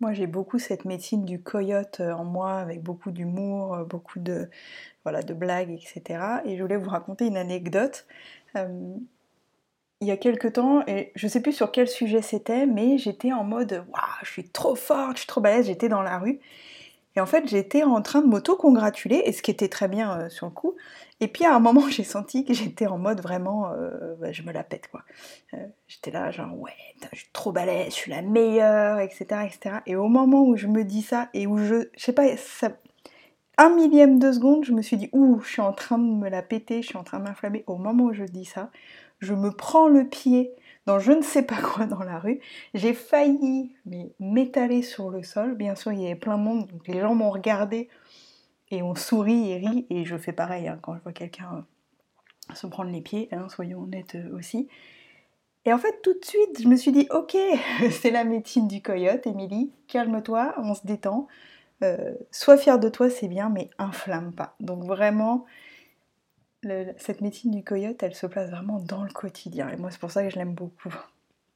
Moi, 0.00 0.12
j'ai 0.14 0.26
beaucoup 0.26 0.58
cette 0.58 0.84
médecine 0.86 1.24
du 1.24 1.42
coyote 1.42 2.00
en 2.00 2.24
moi, 2.24 2.58
avec 2.58 2.82
beaucoup 2.82 3.10
d'humour, 3.10 3.78
beaucoup 3.86 4.18
de, 4.18 4.48
voilà, 5.04 5.22
de 5.22 5.34
blagues, 5.34 5.70
etc. 5.70 6.40
Et 6.44 6.56
je 6.56 6.62
voulais 6.62 6.76
vous 6.76 6.90
raconter 6.90 7.26
une 7.26 7.36
anecdote. 7.36 8.06
il 8.56 10.08
y 10.08 10.10
a 10.10 10.16
quelques 10.16 10.54
temps, 10.54 10.82
et 10.86 11.12
je 11.14 11.28
sais 11.28 11.42
plus 11.42 11.52
sur 11.52 11.70
quel 11.72 11.86
sujet 11.88 12.22
c'était, 12.22 12.66
mais 12.66 12.96
j'étais 12.96 13.32
en 13.32 13.44
mode 13.44 13.84
Waouh, 13.92 14.04
je 14.22 14.30
suis 14.30 14.48
trop 14.48 14.74
forte, 14.74 15.16
je 15.16 15.20
suis 15.20 15.26
trop 15.26 15.42
balèze, 15.42 15.66
j'étais 15.66 15.88
dans 15.90 16.02
la 16.02 16.18
rue. 16.18 16.40
Et 17.16 17.20
en 17.20 17.26
fait, 17.26 17.48
j'étais 17.48 17.82
en 17.82 18.00
train 18.02 18.22
de 18.22 18.26
m'auto-congratuler, 18.26 19.22
et 19.24 19.32
ce 19.32 19.42
qui 19.42 19.50
était 19.50 19.68
très 19.68 19.88
bien 19.88 20.18
euh, 20.18 20.28
sur 20.28 20.46
le 20.46 20.52
coup. 20.52 20.76
Et 21.20 21.28
puis 21.28 21.44
à 21.44 21.54
un 21.54 21.60
moment, 21.60 21.88
j'ai 21.90 22.04
senti 22.04 22.44
que 22.44 22.54
j'étais 22.54 22.86
en 22.86 22.98
mode 22.98 23.20
vraiment, 23.20 23.70
euh, 23.72 24.14
bah, 24.20 24.32
je 24.32 24.42
me 24.42 24.52
la 24.52 24.64
pète 24.64 24.88
quoi. 24.88 25.02
Euh, 25.54 25.66
j'étais 25.86 26.10
là, 26.10 26.30
genre, 26.30 26.58
ouais, 26.58 26.72
je 27.12 27.18
suis 27.18 27.28
trop 27.32 27.52
balèze, 27.52 27.88
je 27.88 27.98
suis 27.98 28.10
la 28.10 28.22
meilleure, 28.22 28.98
etc., 28.98 29.24
etc. 29.44 29.76
Et 29.86 29.96
au 29.96 30.08
moment 30.08 30.42
où 30.42 30.56
je 30.56 30.66
me 30.66 30.84
dis 30.84 31.02
ça, 31.02 31.28
et 31.34 31.46
où 31.46 31.58
je, 31.58 31.88
je 31.96 32.04
sais 32.04 32.12
pas, 32.12 32.36
ça, 32.36 32.72
un 33.58 33.74
millième 33.74 34.18
de 34.18 34.32
seconde, 34.32 34.64
je 34.64 34.72
me 34.72 34.80
suis 34.80 34.96
dit, 34.96 35.10
ouh, 35.12 35.40
je 35.40 35.50
suis 35.50 35.60
en 35.60 35.72
train 35.72 35.98
de 35.98 36.04
me 36.04 36.30
la 36.30 36.42
péter, 36.42 36.82
je 36.82 36.88
suis 36.88 36.96
en 36.96 37.04
train 37.04 37.18
de 37.18 37.24
m'inflammer. 37.24 37.64
Au 37.66 37.76
moment 37.76 38.04
où 38.04 38.12
je 38.14 38.24
dis 38.24 38.46
ça, 38.46 38.70
je 39.18 39.34
me 39.34 39.50
prends 39.50 39.86
le 39.86 40.08
pied 40.08 40.52
dans 40.86 40.98
je 40.98 41.12
ne 41.12 41.20
sais 41.22 41.42
pas 41.42 41.60
quoi 41.62 41.86
dans 41.86 42.02
la 42.02 42.18
rue. 42.18 42.40
J'ai 42.74 42.94
failli 42.94 43.74
m'étaler 44.18 44.82
sur 44.82 45.10
le 45.10 45.22
sol. 45.22 45.54
Bien 45.56 45.74
sûr, 45.74 45.92
il 45.92 46.00
y 46.00 46.06
avait 46.06 46.14
plein 46.14 46.38
de 46.38 46.42
monde, 46.42 46.66
donc 46.68 46.88
les 46.88 47.00
gens 47.00 47.14
m'ont 47.14 47.30
regardé 47.30 47.88
et 48.70 48.82
on 48.82 48.94
sourit 48.94 49.50
et 49.50 49.56
rit. 49.56 49.86
Et 49.90 50.04
je 50.04 50.16
fais 50.16 50.32
pareil 50.32 50.68
hein, 50.68 50.78
quand 50.82 50.94
je 50.94 51.00
vois 51.02 51.12
quelqu'un 51.12 51.66
euh, 52.50 52.54
se 52.54 52.66
prendre 52.66 52.90
les 52.90 53.00
pieds, 53.00 53.28
hein, 53.32 53.48
soyons 53.48 53.82
honnêtes 53.82 54.14
euh, 54.14 54.36
aussi. 54.36 54.68
Et 55.66 55.72
en 55.72 55.78
fait, 55.78 56.00
tout 56.02 56.18
de 56.18 56.24
suite, 56.24 56.62
je 56.62 56.68
me 56.68 56.76
suis 56.76 56.92
dit, 56.92 57.06
ok, 57.10 57.36
c'est 57.90 58.10
la 58.10 58.24
médecine 58.24 58.66
du 58.66 58.82
coyote, 58.82 59.26
Émilie, 59.26 59.72
calme-toi, 59.88 60.54
on 60.58 60.74
se 60.74 60.86
détend. 60.86 61.28
Euh, 61.82 62.14
sois 62.30 62.56
fière 62.56 62.78
de 62.78 62.88
toi, 62.88 63.10
c'est 63.10 63.28
bien, 63.28 63.48
mais 63.48 63.70
inflamme 63.78 64.32
pas. 64.32 64.54
Donc 64.60 64.84
vraiment, 64.84 65.44
cette 66.98 67.20
médecine 67.20 67.50
du 67.50 67.64
coyote, 67.64 68.02
elle 68.02 68.14
se 68.14 68.26
place 68.26 68.50
vraiment 68.50 68.80
dans 68.80 69.02
le 69.02 69.10
quotidien. 69.10 69.68
Et 69.70 69.76
moi, 69.76 69.90
c'est 69.90 70.00
pour 70.00 70.10
ça 70.10 70.22
que 70.22 70.30
je 70.30 70.36
l'aime 70.36 70.54
beaucoup. 70.54 70.94